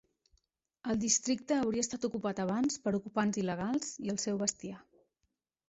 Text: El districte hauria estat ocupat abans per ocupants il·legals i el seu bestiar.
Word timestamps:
El 0.93 1.01
districte 1.03 1.57
hauria 1.65 1.83
estat 1.87 2.09
ocupat 2.09 2.41
abans 2.45 2.79
per 2.87 2.95
ocupants 3.03 3.39
il·legals 3.45 3.95
i 4.09 4.13
el 4.17 4.21
seu 4.27 4.43
bestiar. 4.43 4.83